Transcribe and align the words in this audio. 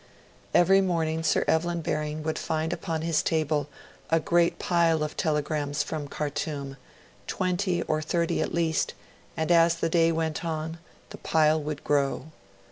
Every 0.55 0.81
morning 0.81 1.21
Sir 1.21 1.45
Evelyn 1.47 1.81
Baring 1.81 2.23
would 2.23 2.39
find 2.39 2.73
upon 2.73 3.03
his 3.03 3.21
table 3.21 3.69
a 4.09 4.19
great 4.19 4.57
pile 4.57 5.03
of 5.03 5.15
telegrams 5.15 5.83
from 5.83 6.07
Khartoum 6.07 6.75
twenty 7.27 7.83
or 7.83 8.01
thirty 8.01 8.41
at 8.41 8.51
least; 8.51 8.95
and 9.37 9.51
as 9.51 9.75
the 9.75 9.89
day 9.89 10.11
went 10.11 10.43
on, 10.43 10.79
the 11.11 11.19
pile 11.19 11.61
would 11.61 11.83
grow. 11.83 12.31